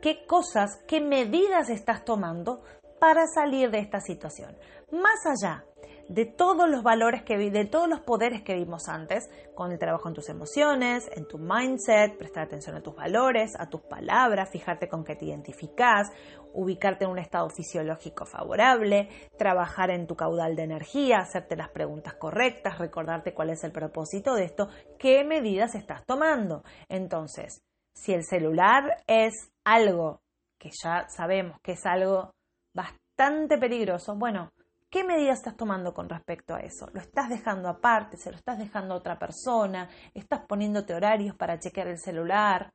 ¿Qué 0.00 0.24
cosas, 0.24 0.80
qué 0.86 1.00
medidas 1.00 1.68
estás 1.68 2.04
tomando 2.04 2.62
para 3.00 3.26
salir 3.26 3.72
de 3.72 3.80
esta 3.80 3.98
situación. 3.98 4.56
Más 4.92 5.26
allá 5.26 5.64
de 6.08 6.26
todos 6.26 6.68
los 6.68 6.82
valores 6.82 7.22
que 7.22 7.36
de 7.36 7.64
todos 7.64 7.88
los 7.88 8.00
poderes 8.00 8.42
que 8.42 8.54
vimos 8.54 8.88
antes, 8.88 9.28
con 9.54 9.72
el 9.72 9.78
trabajo 9.78 10.08
en 10.08 10.14
tus 10.14 10.28
emociones, 10.28 11.10
en 11.14 11.26
tu 11.26 11.38
mindset, 11.38 12.16
prestar 12.16 12.44
atención 12.44 12.76
a 12.76 12.82
tus 12.82 12.94
valores, 12.94 13.52
a 13.58 13.68
tus 13.68 13.82
palabras, 13.82 14.50
fijarte 14.50 14.88
con 14.88 15.04
qué 15.04 15.16
te 15.16 15.26
identificas, 15.26 16.08
ubicarte 16.52 17.04
en 17.04 17.10
un 17.10 17.18
estado 17.18 17.48
fisiológico 17.50 18.26
favorable, 18.26 19.08
trabajar 19.38 19.90
en 19.90 20.06
tu 20.06 20.16
caudal 20.16 20.56
de 20.56 20.64
energía, 20.64 21.18
hacerte 21.18 21.56
las 21.56 21.70
preguntas 21.70 22.14
correctas, 22.14 22.78
recordarte 22.78 23.34
cuál 23.34 23.50
es 23.50 23.64
el 23.64 23.72
propósito 23.72 24.34
de 24.34 24.44
esto, 24.44 24.68
qué 24.98 25.24
medidas 25.24 25.74
estás 25.74 26.04
tomando. 26.06 26.62
Entonces, 26.88 27.62
si 27.94 28.12
el 28.12 28.24
celular 28.24 28.96
es 29.06 29.50
algo 29.64 30.22
que 30.58 30.70
ya 30.82 31.08
sabemos 31.08 31.58
que 31.60 31.72
es 31.72 31.84
algo 31.86 32.34
bastante 32.72 33.58
peligroso. 33.58 34.14
Bueno, 34.16 34.52
¿qué 34.92 35.02
medidas 35.02 35.38
estás 35.38 35.56
tomando 35.56 35.94
con 35.94 36.08
respecto 36.08 36.54
a 36.54 36.60
eso? 36.60 36.86
¿Lo 36.92 37.00
estás 37.00 37.30
dejando 37.30 37.68
aparte? 37.68 38.18
¿Se 38.18 38.30
lo 38.30 38.36
estás 38.36 38.58
dejando 38.58 38.94
a 38.94 38.98
otra 38.98 39.18
persona? 39.18 39.88
¿Estás 40.14 40.42
poniéndote 40.46 40.94
horarios 40.94 41.34
para 41.34 41.58
chequear 41.58 41.88
el 41.88 41.98
celular? 41.98 42.72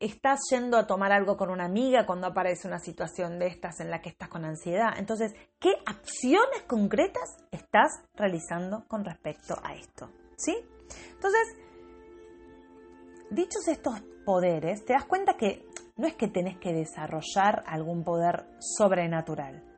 estás 0.00 0.40
yendo 0.50 0.78
a 0.78 0.86
tomar 0.86 1.12
algo 1.12 1.36
con 1.36 1.50
una 1.50 1.66
amiga 1.66 2.06
cuando 2.06 2.26
aparece 2.26 2.66
una 2.66 2.78
situación 2.78 3.38
de 3.38 3.48
estas 3.48 3.80
en 3.80 3.90
la 3.90 4.00
que 4.00 4.08
estás 4.08 4.30
con 4.30 4.46
ansiedad. 4.46 4.94
Entonces, 4.96 5.34
¿qué 5.58 5.74
acciones 5.84 6.62
concretas 6.66 7.36
estás 7.50 8.02
realizando 8.14 8.86
con 8.88 9.04
respecto 9.04 9.56
a 9.62 9.74
esto? 9.74 10.10
¿Sí? 10.38 10.56
Entonces, 11.12 11.54
dichos 13.30 13.68
estos 13.68 14.00
poderes, 14.24 14.86
te 14.86 14.94
das 14.94 15.04
cuenta 15.04 15.36
que 15.36 15.66
no 15.96 16.06
es 16.06 16.14
que 16.14 16.28
tenés 16.28 16.56
que 16.56 16.72
desarrollar 16.72 17.62
algún 17.66 18.02
poder 18.02 18.46
sobrenatural. 18.58 19.69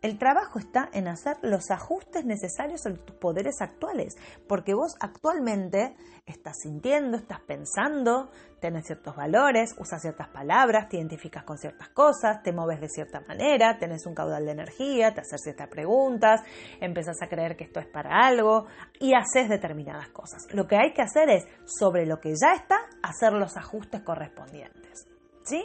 El 0.00 0.18
trabajo 0.18 0.58
está 0.58 0.88
en 0.92 1.08
hacer 1.08 1.36
los 1.42 1.70
ajustes 1.70 2.24
necesarios 2.24 2.86
a 2.86 2.94
tus 2.94 3.16
poderes 3.16 3.60
actuales, 3.60 4.16
porque 4.46 4.74
vos 4.74 4.94
actualmente 5.00 5.96
estás 6.24 6.56
sintiendo, 6.62 7.16
estás 7.16 7.40
pensando, 7.40 8.30
tenés 8.60 8.86
ciertos 8.86 9.16
valores, 9.16 9.74
usas 9.78 10.00
ciertas 10.00 10.28
palabras, 10.28 10.88
te 10.88 10.98
identificas 10.98 11.42
con 11.42 11.58
ciertas 11.58 11.88
cosas, 11.88 12.42
te 12.42 12.52
mueves 12.52 12.80
de 12.80 12.88
cierta 12.88 13.20
manera, 13.20 13.78
tenés 13.78 14.06
un 14.06 14.14
caudal 14.14 14.44
de 14.44 14.52
energía, 14.52 15.12
te 15.14 15.22
haces 15.22 15.40
ciertas 15.42 15.68
preguntas, 15.68 16.42
empezás 16.80 17.20
a 17.22 17.28
creer 17.28 17.56
que 17.56 17.64
esto 17.64 17.80
es 17.80 17.86
para 17.86 18.24
algo 18.24 18.66
y 19.00 19.14
haces 19.14 19.48
determinadas 19.48 20.10
cosas. 20.10 20.46
Lo 20.52 20.68
que 20.68 20.76
hay 20.76 20.92
que 20.92 21.02
hacer 21.02 21.28
es, 21.28 21.44
sobre 21.64 22.06
lo 22.06 22.20
que 22.20 22.34
ya 22.40 22.52
está, 22.54 22.76
hacer 23.02 23.32
los 23.32 23.56
ajustes 23.56 24.02
correspondientes. 24.02 25.08
¿Sí? 25.42 25.64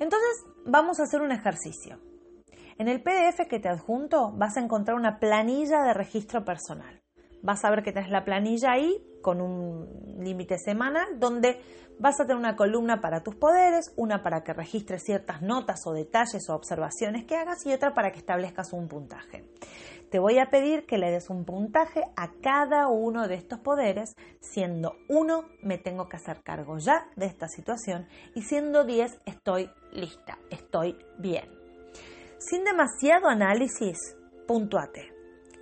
Entonces 0.00 0.44
vamos 0.64 1.00
a 1.00 1.02
hacer 1.02 1.20
un 1.20 1.32
ejercicio. 1.32 1.98
En 2.78 2.86
el 2.86 3.02
PDF 3.02 3.48
que 3.48 3.58
te 3.58 3.68
adjunto 3.68 4.30
vas 4.36 4.56
a 4.56 4.60
encontrar 4.60 4.96
una 4.96 5.18
planilla 5.18 5.82
de 5.82 5.94
registro 5.94 6.44
personal. 6.44 7.02
Vas 7.42 7.64
a 7.64 7.70
ver 7.70 7.82
que 7.82 7.90
tenés 7.90 8.10
la 8.10 8.24
planilla 8.24 8.70
ahí 8.70 9.04
con 9.20 9.40
un 9.40 10.14
límite 10.20 10.58
semanal 10.58 11.18
donde 11.18 11.60
vas 11.98 12.20
a 12.20 12.24
tener 12.24 12.36
una 12.36 12.54
columna 12.54 13.00
para 13.00 13.24
tus 13.24 13.34
poderes, 13.34 13.92
una 13.96 14.22
para 14.22 14.44
que 14.44 14.52
registres 14.52 15.02
ciertas 15.02 15.42
notas 15.42 15.80
o 15.86 15.92
detalles 15.92 16.48
o 16.48 16.54
observaciones 16.54 17.24
que 17.24 17.34
hagas 17.34 17.66
y 17.66 17.72
otra 17.72 17.94
para 17.94 18.12
que 18.12 18.18
establezcas 18.18 18.72
un 18.72 18.86
puntaje. 18.86 19.44
Te 20.12 20.20
voy 20.20 20.38
a 20.38 20.48
pedir 20.48 20.86
que 20.86 20.98
le 20.98 21.10
des 21.10 21.30
un 21.30 21.44
puntaje 21.44 22.04
a 22.16 22.30
cada 22.40 22.86
uno 22.86 23.26
de 23.26 23.34
estos 23.34 23.58
poderes, 23.58 24.14
siendo 24.40 24.94
uno 25.08 25.48
me 25.62 25.78
tengo 25.78 26.08
que 26.08 26.16
hacer 26.16 26.42
cargo 26.44 26.78
ya 26.78 27.08
de 27.16 27.26
esta 27.26 27.48
situación 27.48 28.06
y 28.36 28.42
siendo 28.42 28.84
10 28.84 29.20
estoy 29.26 29.68
lista, 29.90 30.38
estoy 30.50 30.96
bien. 31.18 31.57
Sin 32.38 32.64
demasiado 32.64 33.28
análisis, 33.28 33.98
puntuate 34.46 35.12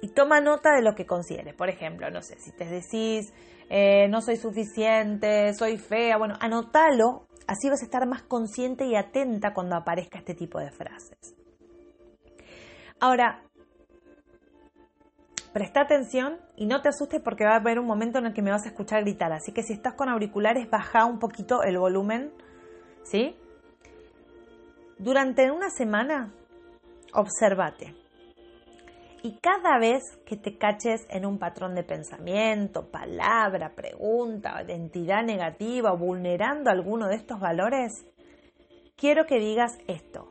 y 0.03 0.09
toma 0.09 0.41
nota 0.41 0.75
de 0.75 0.83
lo 0.83 0.95
que 0.95 1.07
consideres. 1.07 1.55
Por 1.55 1.69
ejemplo, 1.69 2.11
no 2.11 2.23
sé, 2.23 2.39
si 2.39 2.53
te 2.53 2.67
decís 2.67 3.33
eh, 3.69 4.09
no 4.09 4.21
soy 4.21 4.37
suficiente, 4.37 5.53
soy 5.55 5.79
fea, 5.79 6.19
bueno, 6.19 6.35
anótalo, 6.41 7.27
así 7.49 7.69
vas 7.69 7.83
a 7.83 7.87
estar 7.87 8.07
más 8.07 8.23
consciente 8.23 8.87
y 8.87 8.95
atenta 8.95 9.53
cuando 9.53 9.75
aparezca 9.77 10.19
este 10.19 10.35
tipo 10.35 10.61
de 10.61 10.71
frases. 10.71 11.35
Ahora, 13.01 13.43
Presta 15.57 15.81
atención 15.81 16.37
y 16.55 16.67
no 16.67 16.83
te 16.83 16.91
asustes 16.91 17.23
porque 17.23 17.47
va 17.47 17.53
a 17.53 17.61
haber 17.61 17.79
un 17.79 17.87
momento 17.87 18.19
en 18.19 18.27
el 18.27 18.35
que 18.35 18.43
me 18.43 18.51
vas 18.51 18.67
a 18.67 18.69
escuchar 18.69 19.05
gritar. 19.05 19.33
Así 19.33 19.53
que 19.53 19.63
si 19.63 19.73
estás 19.73 19.95
con 19.95 20.11
auriculares, 20.11 20.69
baja 20.69 21.07
un 21.07 21.19
poquito 21.19 21.63
el 21.63 21.79
volumen, 21.79 22.31
¿sí? 23.05 23.35
Durante 24.99 25.51
una 25.51 25.71
semana, 25.71 26.35
observate. 27.13 27.95
Y 29.23 29.39
cada 29.39 29.79
vez 29.79 30.03
que 30.25 30.37
te 30.37 30.57
caches 30.57 31.05
en 31.11 31.27
un 31.27 31.39
patrón 31.39 31.75
de 31.75 31.83
pensamiento, 31.83 32.91
palabra, 32.91 33.75
pregunta, 33.75 34.63
identidad 34.63 35.25
negativa 35.25 35.93
o 35.93 35.99
vulnerando 35.99 36.71
alguno 36.71 37.09
de 37.09 37.17
estos 37.17 37.41
valores, 37.41 38.07
quiero 38.97 39.27
que 39.27 39.41
digas 39.41 39.73
esto. 39.89 40.29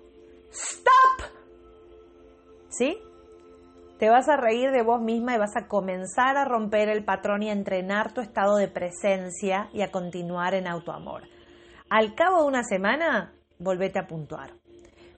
¡Stop! 0.49 1.29
¿Sí? 2.69 2.97
Te 3.99 4.09
vas 4.09 4.29
a 4.29 4.37
reír 4.37 4.71
de 4.71 4.81
vos 4.81 5.01
misma 5.01 5.35
y 5.35 5.39
vas 5.39 5.55
a 5.55 5.67
comenzar 5.67 6.37
a 6.37 6.45
romper 6.45 6.89
el 6.89 7.03
patrón 7.03 7.43
y 7.43 7.49
a 7.49 7.53
entrenar 7.53 8.13
tu 8.13 8.21
estado 8.21 8.57
de 8.57 8.67
presencia 8.67 9.69
y 9.73 9.81
a 9.81 9.91
continuar 9.91 10.53
en 10.53 10.67
autoamor. 10.67 11.23
Al 11.89 12.15
cabo 12.15 12.41
de 12.41 12.47
una 12.47 12.63
semana, 12.63 13.33
volvete 13.59 13.99
a 13.99 14.07
puntuar. 14.07 14.51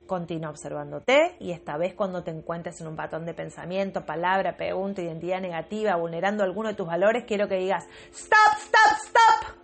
Continúa 0.08 0.50
observándote 0.50 1.36
y 1.40 1.52
esta 1.52 1.78
vez 1.78 1.94
cuando 1.94 2.24
te 2.24 2.32
encuentres 2.32 2.80
en 2.82 2.88
un 2.88 2.96
patrón 2.96 3.26
de 3.26 3.34
pensamiento, 3.34 4.06
palabra, 4.06 4.56
pregunta, 4.58 5.02
identidad 5.02 5.42
negativa, 5.42 5.96
vulnerando 5.98 6.44
alguno 6.44 6.70
de 6.70 6.76
tus 6.76 6.88
valores, 6.88 7.26
quiero 7.26 7.48
que 7.48 7.58
digas, 7.58 7.86
stop, 8.12 8.58
stop, 8.58 8.98
stop. 9.06 9.58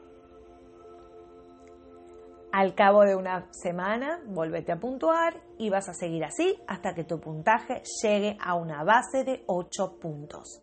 Al 2.52 2.76
cabo 2.76 3.02
de 3.02 3.16
una 3.16 3.48
semana, 3.52 4.22
volvete 4.28 4.72
a 4.72 4.80
puntuar 4.80 5.42
y 5.58 5.70
vas 5.72 5.90
a 5.90 5.94
seguir 5.94 6.24
así 6.24 6.56
hasta 6.68 6.94
que 6.94 7.04
tu 7.04 7.20
puntaje 7.20 7.82
llegue 8.04 8.38
a 8.40 8.54
una 8.54 8.84
base 8.84 9.24
de 9.24 9.44
8 9.48 9.98
puntos. 10.00 10.62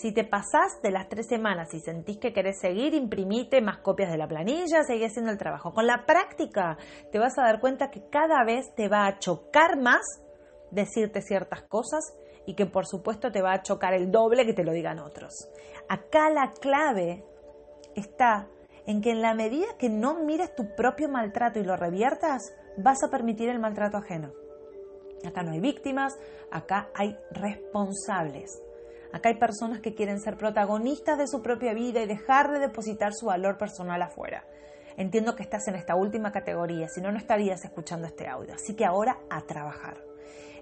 Si 0.00 0.12
te 0.12 0.24
pasás 0.24 0.80
de 0.82 0.90
las 0.90 1.10
tres 1.10 1.26
semanas 1.26 1.74
y 1.74 1.80
sentís 1.80 2.16
que 2.16 2.32
querés 2.32 2.58
seguir, 2.58 2.94
imprimite 2.94 3.60
más 3.60 3.80
copias 3.80 4.10
de 4.10 4.16
la 4.16 4.26
planilla, 4.26 4.82
seguí 4.82 5.04
haciendo 5.04 5.30
el 5.30 5.36
trabajo. 5.36 5.74
Con 5.74 5.86
la 5.86 6.06
práctica 6.06 6.78
te 7.12 7.18
vas 7.18 7.36
a 7.36 7.42
dar 7.42 7.60
cuenta 7.60 7.90
que 7.90 8.08
cada 8.08 8.42
vez 8.42 8.74
te 8.74 8.88
va 8.88 9.06
a 9.06 9.18
chocar 9.18 9.78
más 9.78 10.00
decirte 10.70 11.20
ciertas 11.20 11.64
cosas 11.64 12.16
y 12.46 12.54
que 12.54 12.64
por 12.64 12.86
supuesto 12.86 13.30
te 13.30 13.42
va 13.42 13.52
a 13.52 13.60
chocar 13.60 13.92
el 13.92 14.10
doble 14.10 14.46
que 14.46 14.54
te 14.54 14.64
lo 14.64 14.72
digan 14.72 15.00
otros. 15.00 15.34
Acá 15.86 16.30
la 16.30 16.50
clave 16.58 17.22
está 17.94 18.48
en 18.86 19.02
que 19.02 19.10
en 19.10 19.20
la 19.20 19.34
medida 19.34 19.76
que 19.78 19.90
no 19.90 20.24
mires 20.24 20.54
tu 20.54 20.74
propio 20.76 21.10
maltrato 21.10 21.58
y 21.58 21.64
lo 21.64 21.76
reviertas, 21.76 22.54
vas 22.78 23.04
a 23.04 23.10
permitir 23.10 23.50
el 23.50 23.58
maltrato 23.58 23.98
ajeno. 23.98 24.32
Acá 25.26 25.42
no 25.42 25.52
hay 25.52 25.60
víctimas, 25.60 26.18
acá 26.50 26.88
hay 26.94 27.18
responsables. 27.32 28.62
Acá 29.12 29.28
hay 29.28 29.38
personas 29.38 29.80
que 29.80 29.94
quieren 29.94 30.20
ser 30.20 30.36
protagonistas 30.36 31.18
de 31.18 31.26
su 31.26 31.42
propia 31.42 31.74
vida 31.74 32.00
y 32.00 32.06
dejar 32.06 32.52
de 32.52 32.60
depositar 32.60 33.12
su 33.12 33.26
valor 33.26 33.58
personal 33.58 34.00
afuera. 34.02 34.44
Entiendo 34.96 35.34
que 35.34 35.42
estás 35.42 35.66
en 35.68 35.74
esta 35.74 35.96
última 35.96 36.32
categoría, 36.32 36.88
si 36.88 37.00
no, 37.00 37.10
no 37.10 37.18
estarías 37.18 37.64
escuchando 37.64 38.06
este 38.06 38.28
audio. 38.28 38.54
Así 38.54 38.74
que 38.74 38.84
ahora 38.84 39.18
a 39.30 39.40
trabajar. 39.42 39.96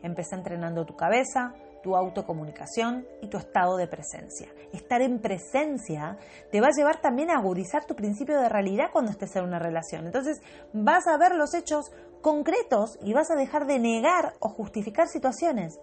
Empecé 0.02 0.36
entrenando 0.36 0.86
tu 0.86 0.96
cabeza, 0.96 1.54
tu 1.82 1.96
autocomunicación 1.96 3.06
y 3.20 3.28
tu 3.28 3.36
estado 3.36 3.76
de 3.76 3.88
presencia. 3.88 4.48
Estar 4.72 5.02
en 5.02 5.20
presencia 5.20 6.18
te 6.50 6.60
va 6.60 6.68
a 6.68 6.76
llevar 6.76 7.00
también 7.00 7.30
a 7.30 7.38
agudizar 7.38 7.84
tu 7.84 7.94
principio 7.94 8.40
de 8.40 8.48
realidad 8.48 8.90
cuando 8.92 9.10
estés 9.10 9.34
en 9.36 9.44
una 9.44 9.58
relación. 9.58 10.06
Entonces 10.06 10.40
vas 10.72 11.06
a 11.06 11.16
ver 11.16 11.34
los 11.34 11.54
hechos 11.54 11.90
concretos 12.22 12.98
y 13.02 13.12
vas 13.12 13.30
a 13.30 13.36
dejar 13.36 13.66
de 13.66 13.78
negar 13.78 14.34
o 14.40 14.48
justificar 14.48 15.08
situaciones. 15.08 15.78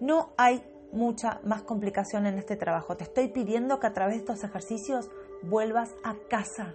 No 0.00 0.34
hay 0.36 0.62
mucha 0.94 1.40
más 1.44 1.62
complicación 1.62 2.26
en 2.26 2.38
este 2.38 2.56
trabajo. 2.56 2.96
Te 2.96 3.04
estoy 3.04 3.28
pidiendo 3.28 3.80
que 3.80 3.86
a 3.86 3.92
través 3.92 4.14
de 4.14 4.20
estos 4.20 4.44
ejercicios 4.44 5.10
vuelvas 5.42 5.94
a 6.04 6.16
casa, 6.28 6.74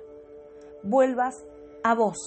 vuelvas 0.84 1.36
a 1.84 1.96
vos. 1.96 2.18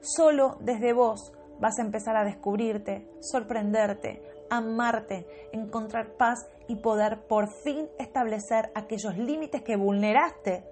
Solo 0.00 0.56
desde 0.60 0.92
vos 0.92 1.32
vas 1.60 1.78
a 1.78 1.82
empezar 1.82 2.16
a 2.16 2.24
descubrirte, 2.24 3.08
sorprenderte, 3.20 4.22
amarte, 4.50 5.26
encontrar 5.52 6.16
paz 6.16 6.38
y 6.68 6.76
poder 6.76 7.26
por 7.26 7.48
fin 7.62 7.88
establecer 7.98 8.70
aquellos 8.74 9.16
límites 9.16 9.62
que 9.62 9.76
vulneraste 9.76 10.64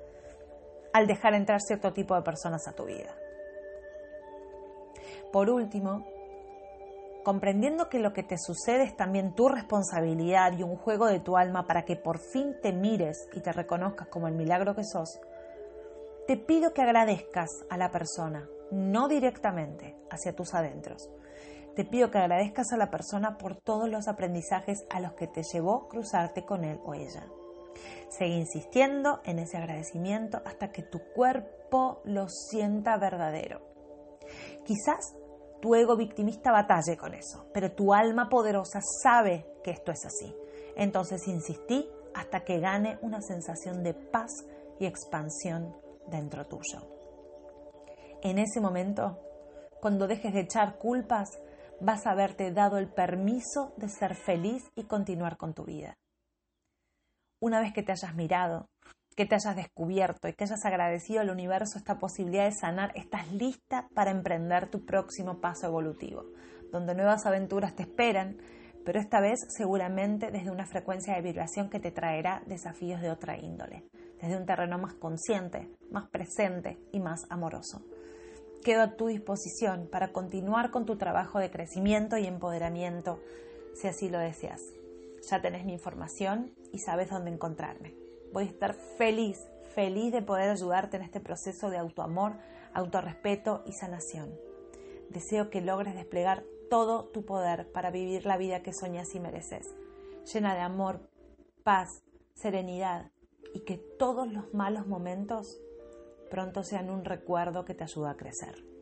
al 0.93 1.07
dejar 1.07 1.35
entrar 1.35 1.61
cierto 1.61 1.93
tipo 1.93 2.15
de 2.15 2.23
personas 2.23 2.67
a 2.69 2.73
tu 2.73 2.85
vida. 2.85 3.15
Por 5.33 5.51
último, 5.51 6.07
comprendiendo 7.27 7.89
que 7.89 7.99
lo 7.99 8.13
que 8.13 8.23
te 8.23 8.39
sucede 8.39 8.85
es 8.85 8.97
también 8.97 9.35
tu 9.35 9.49
responsabilidad 9.49 10.57
y 10.57 10.63
un 10.63 10.77
juego 10.77 11.07
de 11.07 11.19
tu 11.19 11.37
alma 11.37 11.67
para 11.67 11.85
que 11.85 11.97
por 11.97 12.21
fin 12.21 12.55
te 12.63 12.73
mires 12.73 13.27
y 13.33 13.41
te 13.41 13.51
reconozcas 13.53 14.07
como 14.07 14.29
el 14.29 14.37
milagro 14.37 14.77
que 14.77 14.85
sos, 14.85 15.19
te 16.29 16.37
pido 16.37 16.73
que 16.73 16.83
agradezcas 16.83 17.51
a 17.69 17.79
la 17.79 17.91
persona, 17.91 18.49
no 18.71 19.09
directamente 19.09 19.97
hacia 20.09 20.37
tus 20.37 20.55
adentros. 20.55 21.11
Te 21.75 21.85
pido 21.85 22.13
que 22.13 22.19
agradezcas 22.19 22.73
a 22.73 22.77
la 22.77 22.93
persona 22.93 23.39
por 23.39 23.57
todos 23.57 23.91
los 23.91 24.07
aprendizajes 24.07 24.87
a 24.89 25.01
los 25.01 25.15
que 25.15 25.27
te 25.27 25.43
llevó 25.53 25.89
cruzarte 25.89 26.45
con 26.45 26.63
él 26.63 26.79
o 26.85 26.95
ella. 26.95 27.27
Sigue 28.09 28.37
insistiendo 28.37 29.21
en 29.25 29.41
ese 29.41 29.57
agradecimiento 29.57 30.43
hasta 30.45 30.71
que 30.71 30.85
tu 30.85 31.01
cuerpo 31.13 32.03
lo 32.05 32.29
sienta 32.29 32.97
verdadero. 32.99 33.63
Quizás 34.65 35.17
tu 35.61 35.75
ego 35.75 35.97
victimista 35.97 36.53
batalle 36.53 36.97
con 36.97 37.15
eso, 37.15 37.47
pero 37.53 37.73
tu 37.73 37.93
alma 37.93 38.29
poderosa 38.29 38.81
sabe 39.03 39.47
que 39.63 39.71
esto 39.71 39.93
es 39.93 40.05
así. 40.05 40.35
Entonces 40.77 41.27
insistí 41.27 41.89
hasta 42.15 42.45
que 42.45 42.61
gane 42.61 42.99
una 43.03 43.21
sensación 43.21 43.83
de 43.83 43.95
paz 43.95 44.31
y 44.79 44.87
expansión 44.87 45.75
dentro 46.09 46.47
tuyo. 46.47 46.81
En 48.23 48.39
ese 48.39 48.61
momento, 48.61 49.19
cuando 49.81 50.07
dejes 50.07 50.33
de 50.33 50.41
echar 50.41 50.79
culpas, 50.79 51.29
vas 51.81 52.07
a 52.07 52.13
haberte 52.13 52.51
dado 52.53 52.79
el 52.79 52.89
permiso 52.89 53.75
de 53.77 53.89
ser 53.89 54.15
feliz 54.15 54.65
y 54.75 54.85
continuar 54.85 55.37
con 55.37 55.55
tu 55.55 55.65
vida. 55.65 55.95
Una 57.41 57.61
vez 57.61 57.73
que 57.75 57.83
te 57.83 57.93
hayas 57.93 58.15
mirado, 58.15 58.69
que 59.17 59.25
te 59.25 59.35
hayas 59.35 59.57
descubierto 59.57 60.29
y 60.29 60.35
que 60.35 60.45
hayas 60.45 60.65
agradecido 60.67 61.21
al 61.21 61.31
universo 61.31 61.79
esta 61.79 61.99
posibilidad 61.99 62.45
de 62.45 62.53
sanar, 62.53 62.93
estás 62.95 63.33
lista 63.33 63.89
para 63.95 64.11
emprender 64.11 64.69
tu 64.69 64.85
próximo 64.85 65.41
paso 65.41 65.67
evolutivo, 65.67 66.27
donde 66.71 66.95
nuevas 66.95 67.25
aventuras 67.25 67.75
te 67.75 67.83
esperan, 67.83 68.37
pero 68.85 69.01
esta 69.01 69.21
vez 69.21 69.41
seguramente 69.49 70.31
desde 70.31 70.51
una 70.51 70.67
frecuencia 70.67 71.15
de 71.15 71.23
vibración 71.23 71.71
que 71.71 71.81
te 71.81 71.91
traerá 71.91 72.43
desafíos 72.47 73.01
de 73.01 73.11
otra 73.11 73.39
índole, 73.39 73.85
desde 74.21 74.37
un 74.37 74.45
terreno 74.45 74.79
más 74.79 74.93
consciente, 74.93 75.71
más 75.91 76.09
presente 76.11 76.79
y 76.93 77.01
más 77.01 77.25
amoroso. 77.31 77.83
Quedo 78.63 78.83
a 78.83 78.97
tu 78.97 79.07
disposición 79.07 79.89
para 79.91 80.13
continuar 80.13 80.71
con 80.71 80.85
tu 80.85 80.99
trabajo 80.99 81.39
de 81.39 81.51
crecimiento 81.51 82.19
y 82.19 82.27
empoderamiento, 82.27 83.19
si 83.75 83.89
así 83.89 84.11
lo 84.11 84.19
deseas. 84.19 84.61
Ya 85.31 85.41
tenés 85.41 85.65
mi 85.65 85.73
información 85.73 86.53
y 86.71 86.81
sabes 86.81 87.09
dónde 87.09 87.31
encontrarme 87.31 88.06
voy 88.33 88.45
a 88.45 88.47
estar 88.47 88.75
feliz, 88.75 89.39
feliz 89.75 90.13
de 90.13 90.23
poder 90.23 90.51
ayudarte 90.51 90.97
en 90.97 91.03
este 91.03 91.21
proceso 91.21 91.71
de 91.71 91.79
autoamor, 91.79 92.37
autorrespeto 92.75 93.63
y 93.67 93.73
sanación. 93.73 94.35
Deseo 95.11 95.51
que 95.51 95.61
logres 95.61 95.95
desplegar 95.95 96.45
todo 96.69 97.05
tu 97.05 97.25
poder 97.25 97.71
para 97.73 97.91
vivir 97.91 98.27
la 98.27 98.37
vida 98.37 98.63
que 98.63 98.73
soñas 98.73 99.15
y 99.15 99.21
mereces, 99.21 99.75
llena 100.33 100.55
de 100.55 100.61
amor, 100.61 101.09
paz, 101.63 102.03
serenidad 102.35 103.11
y 103.55 103.61
que 103.61 103.79
todos 103.79 104.31
los 104.33 104.53
malos 104.53 104.87
momentos 104.87 105.59
pronto 106.31 106.63
sean 106.63 106.91
un 106.91 107.05
recuerdo 107.05 107.65
que 107.65 107.75
te 107.75 107.85
ayuda 107.85 108.11
a 108.11 108.17
crecer. 108.17 108.76